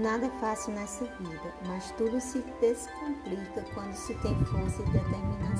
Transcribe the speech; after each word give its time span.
Nada 0.00 0.26
é 0.26 0.30
fácil 0.40 0.72
nessa 0.72 1.04
vida, 1.04 1.54
mas 1.66 1.90
tudo 1.92 2.18
se 2.18 2.42
descomplica 2.60 3.62
quando 3.74 3.92
se 3.94 4.14
tem 4.14 4.34
força 4.46 4.82
e 4.82 4.86
determinação. 4.86 5.51